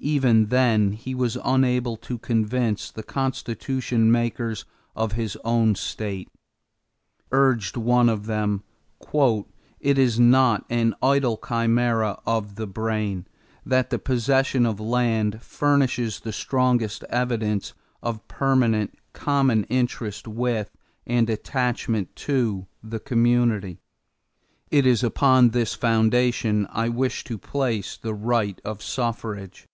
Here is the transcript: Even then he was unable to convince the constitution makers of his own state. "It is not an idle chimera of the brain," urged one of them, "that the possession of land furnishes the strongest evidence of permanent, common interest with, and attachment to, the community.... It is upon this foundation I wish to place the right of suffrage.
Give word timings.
Even 0.00 0.46
then 0.46 0.92
he 0.92 1.12
was 1.12 1.36
unable 1.44 1.96
to 1.96 2.18
convince 2.18 2.88
the 2.88 3.02
constitution 3.02 4.12
makers 4.12 4.64
of 4.94 5.14
his 5.14 5.36
own 5.44 5.74
state. 5.74 6.30
"It 7.32 7.88
is 10.14 10.18
not 10.20 10.64
an 10.70 10.94
idle 11.02 11.36
chimera 11.48 12.20
of 12.24 12.54
the 12.54 12.66
brain," 12.68 13.26
urged 13.26 13.26
one 13.26 13.26
of 13.26 13.26
them, 13.26 13.26
"that 13.66 13.90
the 13.90 13.98
possession 13.98 14.66
of 14.66 14.78
land 14.78 15.42
furnishes 15.42 16.20
the 16.20 16.32
strongest 16.32 17.02
evidence 17.10 17.74
of 18.00 18.28
permanent, 18.28 18.94
common 19.12 19.64
interest 19.64 20.28
with, 20.28 20.70
and 21.08 21.28
attachment 21.28 22.14
to, 22.14 22.68
the 22.84 23.00
community.... 23.00 23.80
It 24.70 24.86
is 24.86 25.02
upon 25.02 25.48
this 25.48 25.74
foundation 25.74 26.68
I 26.70 26.88
wish 26.88 27.24
to 27.24 27.36
place 27.36 27.96
the 27.96 28.14
right 28.14 28.60
of 28.64 28.80
suffrage. 28.80 29.66